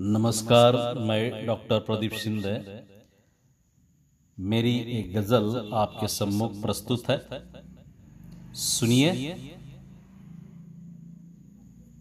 [0.00, 2.84] नमस्कार, मैं डॉक्टर प्रदीप शिंदे।
[4.38, 7.28] मेरी एक गज़ल आपके सम्मुख प्रस्तुत है।
[8.54, 9.34] सुनिए।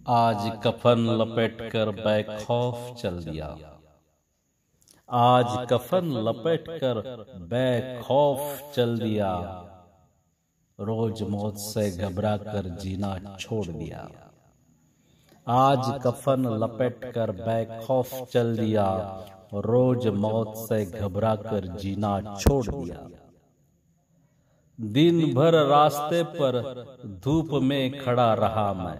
[0.07, 3.79] आज कफन लपेट कर बैखौफ चल दिया।
[5.09, 9.29] आज कफन लपेट कर बैखौफ चल दिया।
[10.79, 14.22] रोज मौत से घबरा कर जीना छोड़ दिया।
[15.47, 18.85] आज कफन लपेट कर बैखौफ चल दिया,
[19.53, 23.07] रोज मौत से घबरा कर जीना छोड़ दिया।
[24.79, 26.85] दिन भर रास्ते पर
[27.23, 28.99] धूप में खड़ा रहा मैं।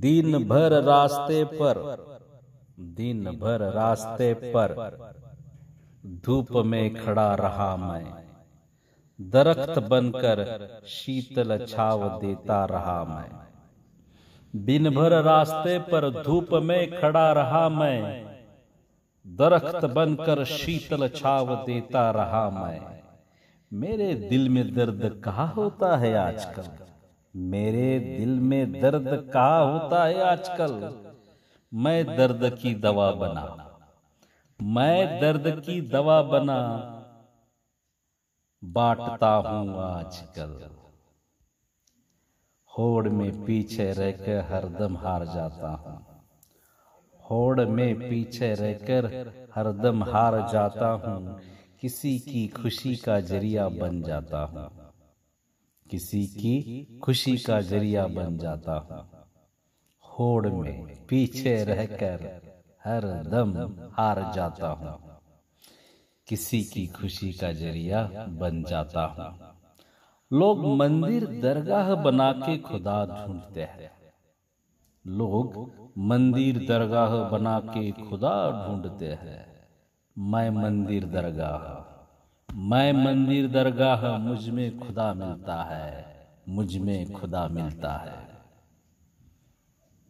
[0.00, 1.82] दिन भर रास्ते पर
[2.80, 4.98] दिन भर रास्ते पर
[6.06, 8.24] धूप में खड़ा रहा मैं।
[9.20, 13.43] दरख्त बनकर शीतल छाव देता रहा मैं।
[14.56, 18.24] दिन भर रास्ते पर धूप में खड़ा रहा मैं।
[19.26, 23.02] दरख्त बनकर शीतल छाव देता रहा मैं।
[23.72, 26.62] मेरे दिल में दर्द कहा होता है आजकल?
[27.36, 30.94] मेरे दिल में दर्द कहा होता है आजकल?
[31.74, 33.70] मैं दर्द की दवा बना।
[34.62, 36.90] मैं दर्द की दवा बना।
[38.64, 40.83] बांटता हूँ आजकल।
[42.78, 46.06] होड़ में पीछे रहकर हरदम हार जाता हूँ।
[47.30, 49.06] होड़ में पीछे रहकर
[49.54, 51.40] हरदम हार जाता हूँ।
[51.80, 54.92] किसी की खुशी का ज़रिया बन जाता हूँ।
[55.90, 59.08] किसी की खुशी का ज़रिया बन जाता हूँ।
[60.04, 62.42] होड़ में पीछे रहकर
[62.84, 65.20] हर दम हार जाता हूँ।
[66.28, 69.53] किसी की खुशी का ज़रिया बन जाता हूँ।
[70.32, 73.90] लोग मंदिर दरगाह बना के खुदा ढूंढते हैं।
[75.06, 79.68] लोग मंदिर दरगाह बना के खुदा ढूंढते हैं।
[80.18, 81.94] मैं मंदिर दरगाह
[82.54, 86.14] मैं मंदिर दरगाह मुझमें खुदा मिलता है।
[86.48, 88.28] मुझमें खुदा मिलता है।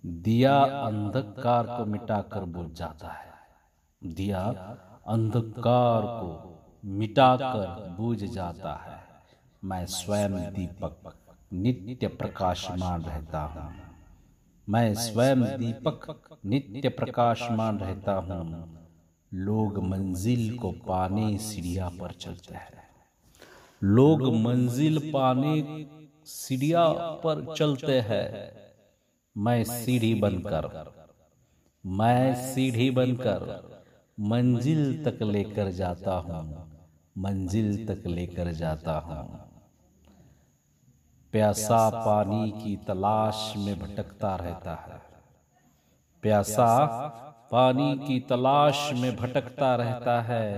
[0.07, 3.33] दिया अंधकार को मिटाकर बुझ जाता है।
[4.05, 4.41] दिया
[5.07, 8.94] अंधकार को मिटाकर बुझ जाता है।
[9.65, 11.15] मैं स्वयं दीपक
[11.53, 13.73] नित्य प्रकाशमान रहता हूँ।
[14.69, 18.79] मैं स्वयं दीपक नित्य प्रकाशमान रहता हूँ।
[19.35, 22.83] लोग मंजिल को पाने सीढ़िया पर चलते हैं।
[23.83, 25.87] लोग मंजिल पाने
[26.27, 28.53] सीढ़िया पर चलते हैं।
[29.39, 30.93] मैं सीढ़ी बनकर
[31.87, 33.63] मैं सीढ़ी बनकर
[34.21, 36.67] मंजिल तक लेकर जाता हूँ।
[37.19, 39.44] मंजिल तक लेकर जाता हूँ।
[41.34, 45.03] प्यासा पानी की तलाश में भटकता रहता है।
[46.22, 46.87] प्यासा
[47.53, 50.53] पानी की तलाश में भटकता रहता है।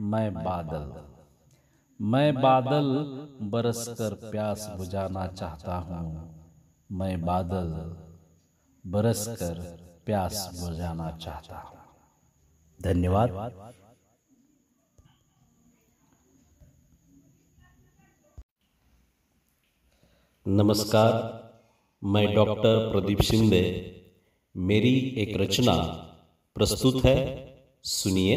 [0.00, 0.92] मैं बादल।
[2.04, 2.86] मैं बादल
[3.42, 6.34] बरसकर प्यास बुझाना चाहता हूँ।
[6.92, 7.96] मैं बादल
[8.86, 11.78] बरसकर प्यास बुझाना चाहता हूँ।
[12.82, 13.30] धन्यवाद।
[20.50, 21.44] नमस्कार,
[22.04, 23.96] मैं डॉक्टर प्रदीप शिंदे।
[24.56, 25.74] मेरी एक रचना
[26.54, 28.36] प्रस्तुत है, सुनिए।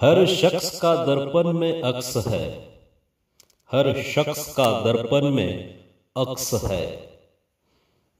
[0.00, 2.50] हर शख्स का दर्पण में अक्स है।
[3.72, 5.78] हर शख्स का दर्पण में
[6.16, 7.10] अक्स है।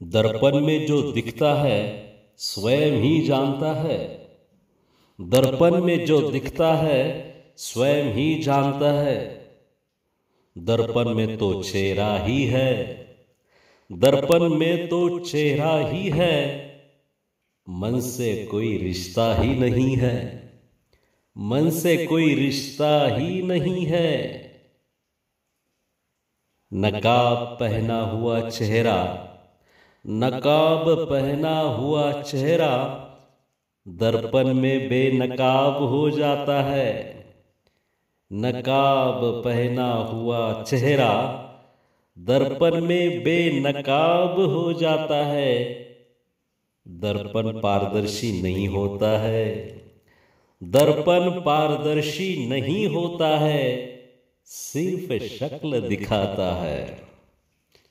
[0.03, 4.29] दर्पण में जो दिखता है, स्वयं ही जानता है।
[5.21, 9.46] दर्पण में जो दिखता है, स्वयं ही जानता है।
[10.57, 12.97] दर्पण में तो चेहरा ही है।
[13.91, 16.67] दर्पण में तो चेहरा ही है।
[17.69, 20.47] मन से कोई रिश्ता ही नहीं है।
[21.37, 24.41] मन से कोई रिश्ता ही नहीं है।
[26.73, 29.29] नकाब पहना हुआ चेहरा,
[30.07, 33.03] नकाब पहना हुआ चेहरा,
[33.87, 37.16] दर्पण में बेनकाब हो जाता है।
[38.33, 41.43] नकाब पहना हुआ चेहरा
[42.19, 45.63] दर्पण में बेनकाब हो जाता है।
[46.87, 49.55] दर्पण पारदर्शी नहीं होता है।
[50.63, 53.93] दर्पण पारदर्शी नहीं होता है।
[54.45, 57.03] सिर्फ़ शक्ल दिखाता है।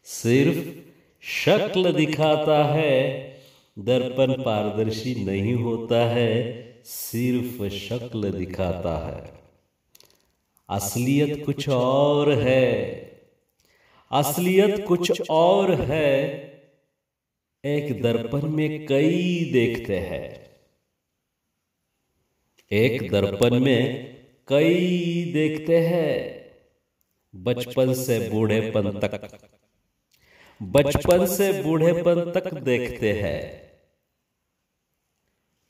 [0.05, 0.79] सिर्फ़
[1.23, 3.32] शक्ल दिखाता है।
[3.79, 9.45] दर्पण पारदर्शी नहीं होता है। सिर्फ़ शक्ल दिखाता है।
[10.69, 12.97] असलियत कुछ और है।
[14.13, 16.13] असलियत कुछ और है।
[17.65, 20.47] एक दर्पण में कई देखते हैं।
[22.73, 24.17] एक दर्पण में
[24.49, 26.47] कई देखते हैं।
[27.35, 29.39] बचपन से बूढ़ेपन तक।
[30.63, 33.67] बचपन से बूढ़ेपन तक देखते हैं।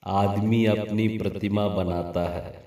[0.07, 2.66] आदमी अपनी प्रतिमा बनाता है।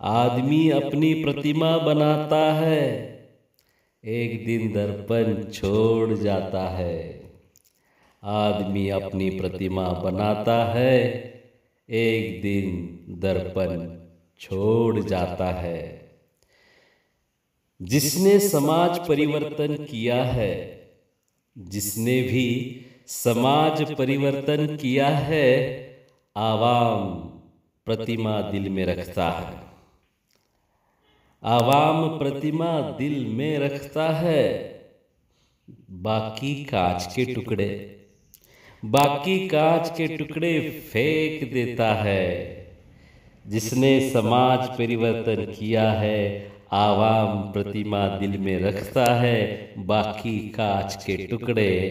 [0.00, 3.08] आदमी अपनी प्रतिमा बनाता है।
[4.04, 7.22] एक दिन दर्पण छोड़ जाता है।
[8.24, 11.02] आदमी अपनी प्रतिमा बनाता है।
[11.90, 13.98] एक दिन दर्पण
[14.40, 16.10] छोड़ जाता है।
[17.82, 20.80] जिसने समाज परिवर्तन किया है,
[21.58, 25.88] जिसने भी समाज परिवर्तन किया है,
[26.36, 27.06] आवाम
[27.84, 29.67] प्रतिमा दिल में रखता है।
[31.42, 34.74] आवाम प्रतिमा दिल में रखता है।
[35.90, 37.96] बाकी कांच के टुकड़े।
[38.84, 42.58] बाकी कांच के टुकड़े फेंक देता है।
[43.46, 51.90] जिसने समाज परिवर्तन किया है, आवाम प्रतिमा दिल में रखता है, बाकी कांच के टुकड़े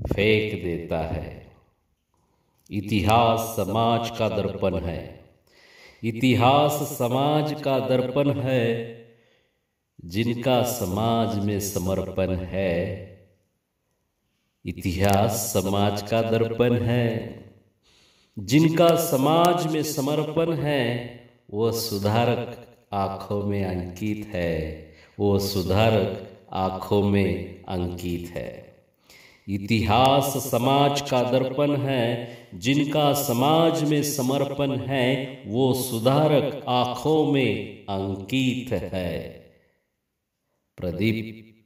[0.00, 1.46] फेंक देता है।
[2.70, 5.21] इतिहास समाज का दर्पण है।
[6.04, 8.96] इतिहास समाज का दर्पण है,
[10.04, 13.02] जिनका समाज में समर्पण है।
[14.66, 17.34] इतिहास समाज का दर्पण है,
[18.38, 21.20] जिनका समाज में समर्पण है,
[21.50, 24.86] वो सुधारक आँखों में अंकित है,
[25.18, 28.71] वो सुधारक आँखों में अंकित है।
[29.48, 38.72] इतिहास समाज का दर्पण है, जिनका समाज में समर्पण है, वो सुधारक आँखों में अंकित
[38.72, 39.22] है।
[40.76, 41.56] प्रदीप,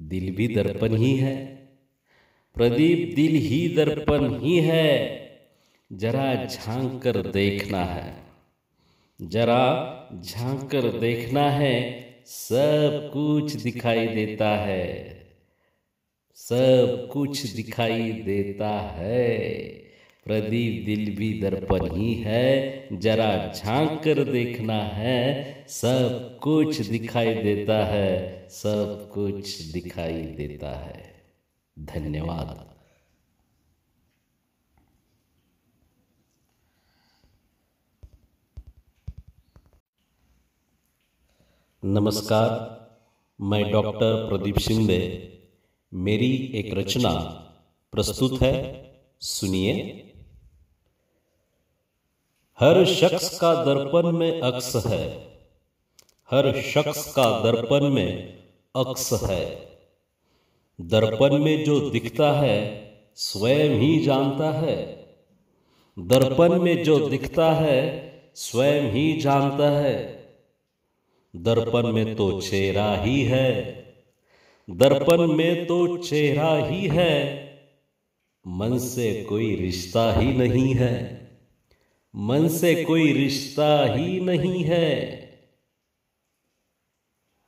[0.00, 1.46] दिल भी दर्पण ही है।
[2.54, 5.20] प्रदीप, दिल ही दर्पण ही है।
[5.92, 8.14] जरा झाँक कर देखना है।
[9.22, 15.15] जरा झाँक कर देखना है, सब कुछ दिखाई देता है।
[16.36, 19.58] सब कुछ दिखाई देता है।
[20.24, 27.84] प्रदीप दिल भी दर्पण ही है। जरा झाँक कर देखना है। सब कुछ दिखाई देता
[27.84, 31.22] है। सब कुछ दिखाई देता है।
[31.78, 32.74] धन्यवाद।
[41.84, 42.86] नमस्कार,
[43.40, 45.32] मैं डॉक्टर प्रदीप शिंदे।
[45.94, 47.12] मेरी एक रचना
[47.92, 48.86] प्रस्तुत है।
[49.20, 49.74] सुनिए।
[52.60, 55.08] हर शख्स का दर्पण में अक्स है।
[56.30, 58.38] हर शख्स का दर्पण में
[58.76, 59.68] अक्स है।
[60.80, 65.06] दर्पण में जो दिखता है, स्वयं ही जानता है।
[65.98, 70.28] दर्पण में जो दिखता है, स्वयं ही जानता है।
[71.36, 73.85] दर्पण में तो चेहरा ही है।
[74.70, 77.44] दर्पण में तो चेहरा ही है,
[78.46, 81.26] मन से कोई रिश्ता ही नहीं है।
[82.16, 85.16] मन से कोई रिश्ता ही नहीं है।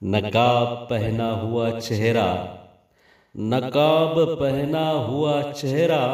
[0.04, 2.58] नकाब पहना हुआ चेहरा,
[3.36, 6.04] नकाब पहना हुआ चेहरा,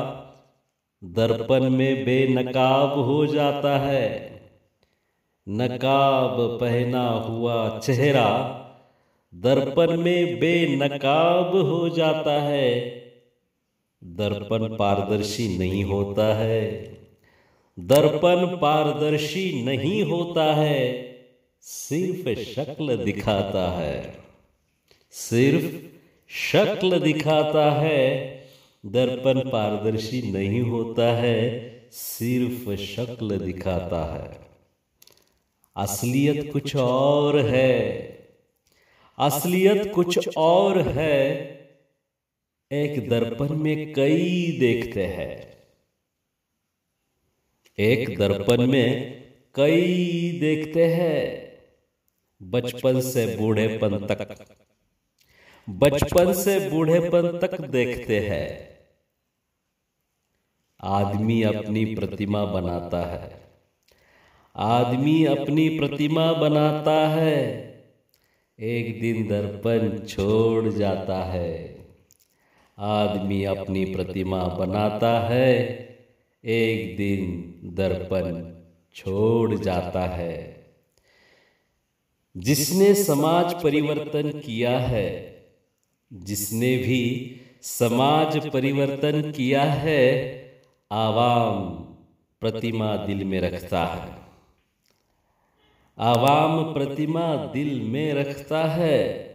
[1.05, 4.41] दर्पण में बेनकाब हो जाता है।
[5.49, 8.61] नकाब पहना हुआ चेहरा
[9.35, 12.81] दर्पण में बेनकाब हो जाता है।
[14.05, 16.85] दर्पण पारदर्शी नहीं होता है।
[17.79, 21.15] दर्पण पारदर्शी नहीं होता है।
[21.63, 24.17] सिर्फ़ शक्ल दिखाता है।
[25.11, 25.85] सिर्फ़
[26.29, 28.39] शक्ल दिखाता है।
[28.87, 34.39] दर्पण पारदर्शी नहीं होता है। सिर्फ़ शक्ल दिखाता है।
[35.77, 38.14] असलियत कुछ और है।
[39.19, 41.45] असलियत कुछ और है।
[42.73, 45.55] एक दर्पण में कई देखते हैं।
[47.79, 49.23] एक दर्पण में
[49.55, 51.53] कई देखते हैं।
[52.43, 54.45] बचपन से बूढ़ेपन तक।
[55.71, 58.75] बचपन से बूढ़ेपन तक देखते हैं।
[60.81, 63.41] आदमी अपनी प्रतिमा बनाता है।
[64.57, 67.74] आदमी अपनी प्रतिमा बनाता है।
[68.61, 71.87] एक दिन दर्पण छोड़ जाता है।
[72.79, 75.79] आदमी अपनी प्रतिमा बनाता है।
[76.45, 78.55] एक दिन दर्पण
[78.95, 80.67] छोड़ जाता है।
[82.37, 85.37] जिसने समाज परिवर्तन किया है,
[86.13, 90.35] जिसने भी समाज परिवर्तन किया है,
[90.93, 91.69] आवाम
[92.41, 94.24] प्रतिमा दिल में रखता है।
[95.99, 99.35] आवाम प्रतिमा दिल में रखता है।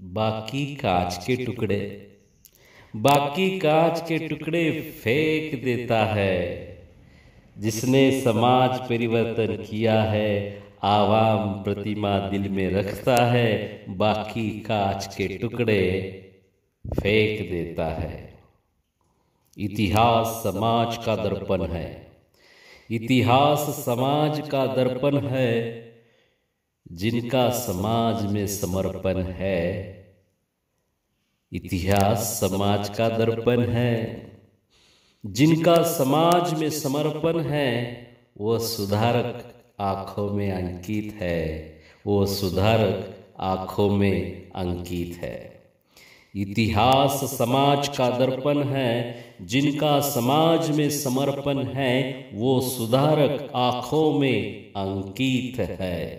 [0.00, 2.10] बाकी कांच के टुकड़े।
[2.96, 6.70] बाकी कांच के टुकड़े फेंक देता है।
[7.58, 16.00] जिसने समाज परिवर्तन किया है, आवाम प्रतिमा दिल में रखता है, बाकी कांच के टुकड़े
[16.86, 18.34] फेंक देता है।
[19.58, 22.09] इतिहास समाज का दर्पण है।
[22.90, 25.82] इतिहास समाज का दर्पण है,
[26.92, 29.90] जिनका समाज में समर्पण है।
[31.52, 34.22] इतिहास समाज का दर्पण है,
[35.26, 38.06] जिनका समाज में समर्पण है
[38.40, 45.59] वह सुधारक आँखों में अंकित है, वो सुधारक आँखों में अंकित है।
[46.36, 55.60] इतिहास समाज का दर्पण है, जिनका समाज में समर्पण है, वो सुधारक आँखों में अंकित
[55.60, 56.16] है।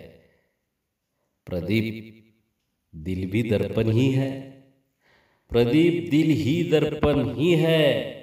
[1.46, 2.24] प्रदीप,
[2.96, 4.40] दिल भी दर्पण ही है।
[5.50, 8.16] प्रदीप, दिल ही दर्पण ही है।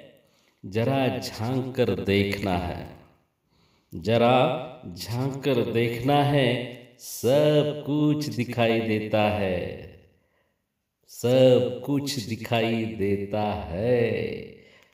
[0.66, 2.86] जरा झाँक कर देखना है।
[3.94, 4.66] जरा
[4.96, 9.99] झाँक कर देखना है, सब कुछ दिखाई देता है।
[11.10, 14.02] सब कुछ दिखाई देता है।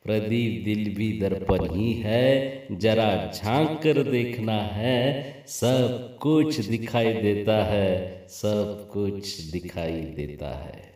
[0.04, 7.64] प्रदीप दिल भी दर्पण ही है, जरा झाँक कर देखना है। सब कुछ दिखाई देता
[7.64, 10.94] है, सब कुछ दिखाई देता है।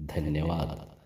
[0.00, 0.96] धन्यवाद।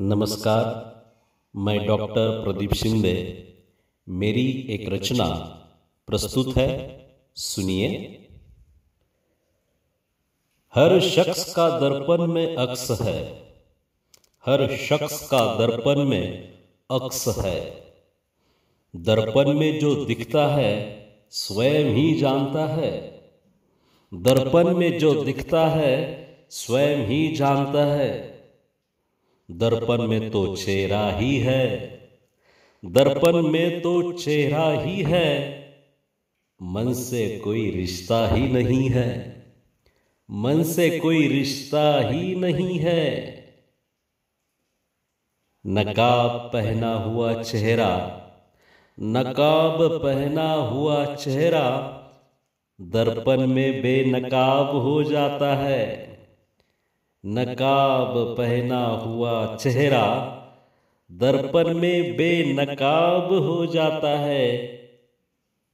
[0.00, 0.66] नमस्कार,
[1.56, 3.48] मैं डॉक्टर प्रदीप शिंदे।
[4.08, 5.28] मेरी एक रचना
[6.06, 7.02] प्रस्तुत है।
[7.36, 7.88] सुनिए।
[10.74, 13.24] हर शख्स का दर्पण में अक्स है।
[14.46, 16.52] हर शख्स का दर्पण में
[16.90, 17.84] अक्स है।
[18.96, 23.22] दर्पण में जो दिखता है, स्वयं ही जानता है।
[24.14, 28.44] दर्पण में जो दिखता है, स्वयं ही जानता है।
[29.50, 32.01] दर्पण में तो चेहरा ही है।
[32.84, 35.58] दर्पण में तो चेहरा ही है,
[36.62, 39.42] मन से कोई रिश्ता ही नहीं है।
[40.30, 43.34] मन से कोई रिश्ता ही नहीं है।
[45.66, 48.20] नकाब पहना हुआ चेहरा,
[49.00, 51.68] नकाब पहना हुआ चेहरा,
[52.80, 56.18] दर्पण में बेनकाब हो जाता है।
[57.26, 60.38] नकाब पहना हुआ चेहरा
[61.12, 64.56] दर्पण में बेनकाब हो जाता है।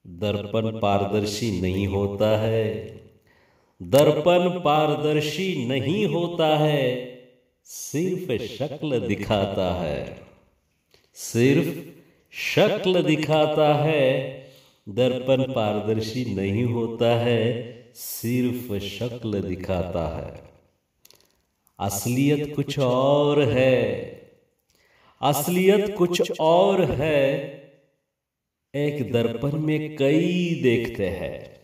[0.07, 3.01] दर्पण पारदर्शी नहीं होता है।
[3.83, 7.19] दर्पण पारदर्शी नहीं होता है।
[7.65, 10.21] सिर्फ़ शक्ल दिखाता है।
[11.15, 11.85] सिर्फ़
[12.33, 14.43] शक्ल दिखाता है।
[14.89, 20.43] दर्पण पारदर्शी नहीं होता है। सिर्फ़ शक्ल दिखाता है।
[21.81, 24.19] असलियत कुछ और है।
[25.21, 27.49] असलियत कुछ और है।
[28.75, 31.61] एक दर्पण में कई देखते हैं।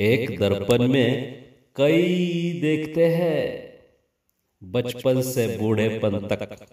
[0.00, 1.42] एक दर्पण में
[1.76, 3.72] कई देखते हैं।
[4.62, 6.66] बचपन से बूढ़ेपन तक।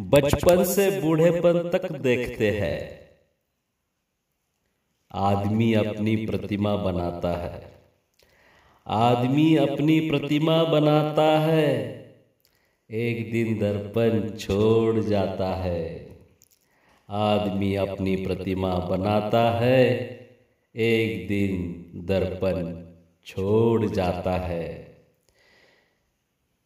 [0.00, 3.06] बचपन से बूढ़ेपन तक देखते हैं।
[5.12, 7.72] आदमी अपनी प्रतिमा बनाता है।
[8.86, 12.05] आदमी अपनी प्रतिमा बनाता है।
[12.90, 16.16] एक दिन दर्पण छोड़ जाता है।
[17.10, 19.88] आदमी अपनी प्रतिमा बनाता है।
[20.76, 22.84] एक दिन दर्पण
[23.26, 24.98] छोड़ जाता है।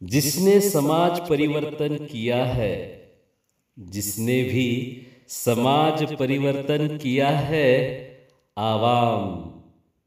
[0.03, 3.07] जिसने समाज परिवर्तन किया है,
[3.79, 8.07] जिसने भी समाज परिवर्तन किया है,
[8.57, 9.35] आवाम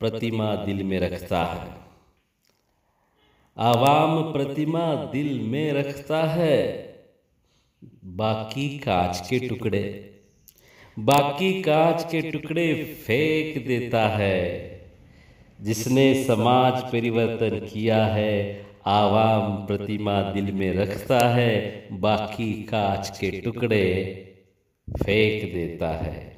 [0.01, 1.84] प्रतिमा दिल में रखता है।
[3.59, 6.95] आवाम प्रतिमा दिल में रखता है।
[8.05, 10.11] बाकी कांच के टुकड़े।
[10.99, 14.71] बाकी कांच के टुकड़े फेंक देता है।
[15.61, 24.05] जिसने समाज परिवर्तन किया है, आवाम प्रतिमा दिल में रखता है, बाकी कांच के टुकड़े
[24.91, 26.37] फेंक देता है।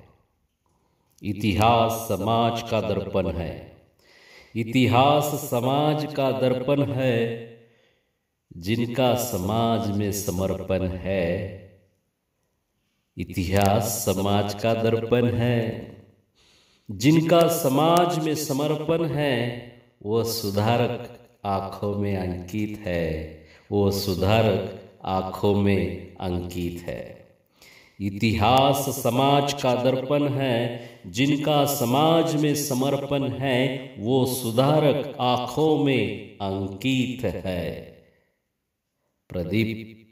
[1.22, 3.75] इतिहास समाज का दर्पण है।
[4.56, 7.48] इतिहास समाज का दर्पण है,
[8.56, 11.56] जिनका समाज में समर्पण है।
[13.18, 15.86] इतिहास समाज का दर्पण है,
[16.90, 19.72] जिनका समाज में समर्पण है,
[20.02, 27.15] वो सुधारक आँखों में अंकित है, वो सुधारक आँखों में अंकित है।
[28.00, 37.24] इतिहास समाज का दर्पण है, जिनका समाज में समर्पण है, वो सुधारक आँखों में अंकित
[37.24, 37.96] है।
[39.28, 40.08] प्रदीप,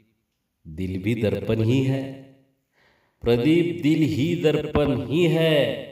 [0.67, 2.13] दिल भी दर्पण ही है।
[3.21, 5.87] प्रदीप, दिल ही दर्पण ही है।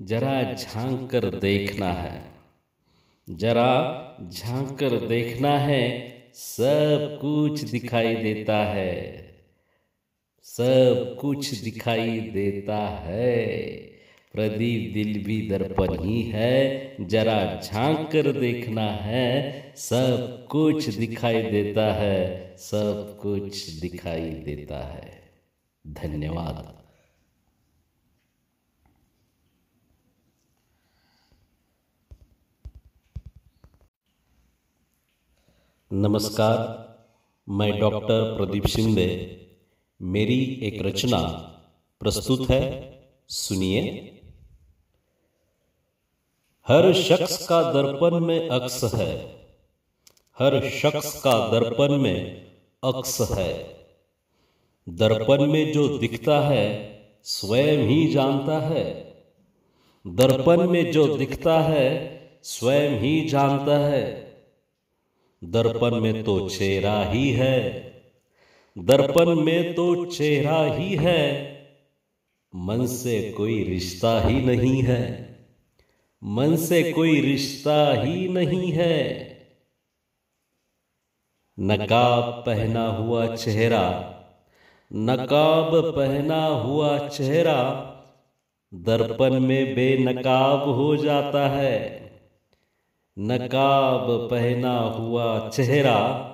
[0.00, 2.22] जरा झाँक कर देखना है।
[3.30, 4.02] जरा
[4.32, 9.25] झाँक कर देखना है, सब कुछ दिखाई देता है।
[10.46, 13.46] सब कुछ दिखाई देता है।
[14.32, 21.92] प्रदीप दिल भी दर्पण ही है। जरा झाँक कर देखना है। सब कुछ दिखाई देता
[21.94, 25.30] है। सब कुछ दिखाई देता है।
[25.86, 26.82] धन्यवाद।
[35.92, 36.86] नमस्कार,
[37.48, 39.42] मैं डॉक्टर प्रदीप शिंदे।
[40.02, 41.22] मेरी एक रचना
[42.00, 42.98] प्रस्तुत है।
[43.28, 43.82] सुनिए।
[46.68, 49.18] हर शख्स का दर्पण में अक्स है।
[50.38, 52.46] हर शख्स का दर्पण में
[52.84, 53.76] अक्स है।
[54.88, 59.14] दर्पण में जो दिखता है, स्वयं ही जानता है।
[60.06, 64.36] दर्पण में जो दिखता है, स्वयं ही जानता है।
[65.44, 67.95] दर्पण में तो चेहरा ही है।
[68.78, 71.52] दर्पण में तो चेहरा ही है,
[72.56, 75.36] मन से कोई रिश्ता ही नहीं है।
[76.24, 79.26] मन से कोई रिश्ता ही नहीं है।
[81.60, 84.14] नकाब पहना हुआ चेहरा,
[84.92, 87.62] नकाब पहना हुआ चेहरा,
[88.74, 92.10] दर्पण में बेनकाब हो जाता है।
[93.18, 96.32] नकाब पहना हुआ चेहरा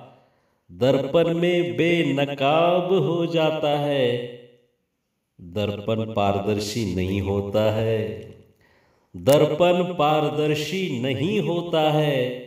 [0.73, 4.17] दर्पण में बेनकाब हो जाता है।
[5.41, 8.19] दर्पण पारदर्शी नहीं होता है।
[9.17, 12.43] दर्पण पारदर्शी नहीं होता है।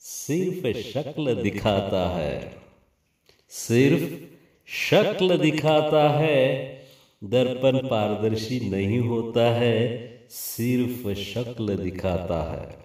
[0.00, 2.56] सिर्फ़ शक्ल दिखाता है।
[3.48, 4.24] सिर्फ़
[4.66, 6.78] शक्ल दिखाता है।
[7.24, 12.76] दर्पण पारदर्शी नहीं होता है। सिर्फ़ शक्ल दिखाता है।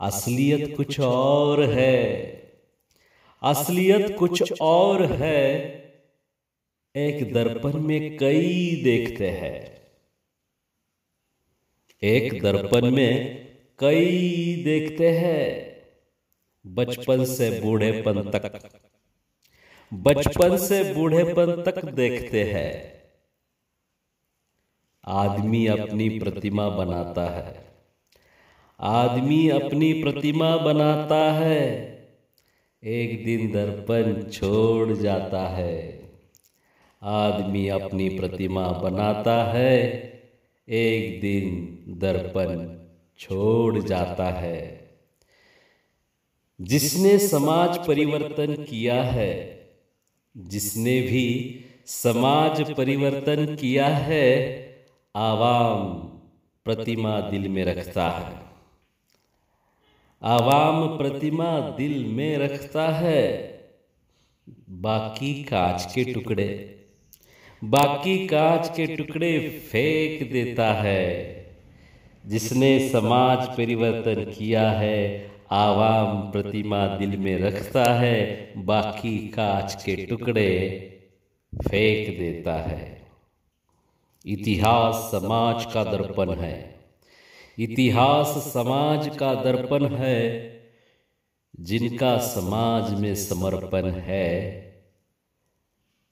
[0.00, 2.39] असलियत कुछ और है।
[3.42, 5.70] असलियत कुछ और है।
[6.96, 9.80] एक दर्पण में कई देखते हैं।
[12.02, 13.46] एक दर्पण में
[13.78, 15.76] कई देखते हैं।
[16.66, 18.70] बचपन से बूढ़ेपन तक।
[19.94, 23.00] बचपन से बूढ़ेपन तक देखते हैं।
[25.04, 27.64] आदमी अपनी प्रतिमा बनाता है।
[28.80, 31.99] आदमी अपनी प्रतिमा बनाता है।
[32.84, 36.02] एक दिन दर्पण छोड़ जाता है।
[37.02, 39.82] आदमी अपनी प्रतिमा बनाता है।
[40.68, 42.78] एक दिन दर्पण
[43.18, 44.90] छोड़ जाता है।
[46.60, 49.66] जिसने समाज परिवर्तन किया है,
[50.36, 54.66] जिसने भी समाज परिवर्तन किया है,
[55.16, 55.92] आवाम
[56.64, 58.49] प्रतिमा दिल में रखता है।
[60.22, 63.60] आवाम प्रतिमा दिल में रखता है।
[64.70, 66.76] बाकी कांच के टुकड़े।
[67.64, 71.36] बाकी कांच के टुकड़े फेंक देता है।
[72.26, 80.70] जिसने समाज परिवर्तन किया है, आवाम प्रतिमा दिल में रखता है, बाकी कांच के टुकड़े
[81.54, 83.02] फेंक देता है।
[84.26, 86.79] इतिहास समाज का दर्पण है।
[87.58, 90.50] इतिहास समाज का दर्पण है,
[91.60, 94.60] जिनका समाज में समर्पण है।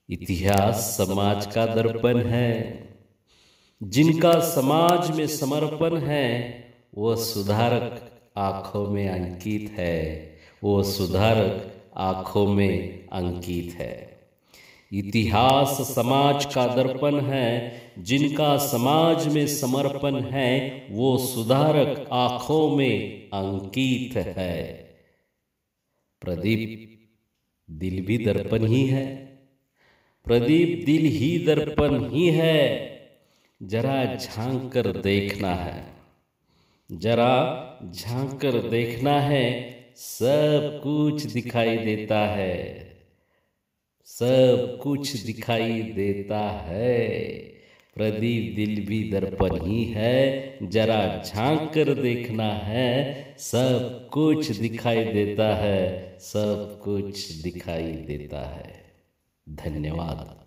[0.09, 2.79] इतिहास समाज का दर्पण है,
[3.83, 6.63] जिनका समाज में समर्पण है,
[6.95, 14.18] वो सुधारक आँखों में अंकित है, वो सुधारक आँखों में अंकित है।
[14.93, 24.17] इतिहास समाज का दर्पण है, जिनका समाज में समर्पण है, वो सुधारक आँखों में अंकित
[24.17, 24.63] है।
[26.21, 26.99] प्रदीप,
[27.71, 29.15] दिल भी दर्पण ही है।
[30.25, 32.89] प्रदीप, दिल ही दर्पण ही है।
[33.63, 35.83] जरा झाँक कर देखना है।
[36.91, 42.88] जरा झाँक कर देखना है, सब कुछ दिखाई देता है।
[44.09, 46.99] सब कुछ दिखाई देता है।
[47.95, 55.55] प्रदीप दिल भी दर्पण ही है, जरा झाँक कर देखना है। सब कुछ दिखाई देता
[55.55, 58.73] है, सब कुछ दिखाई देता है।
[59.49, 60.38] धन्यवाद।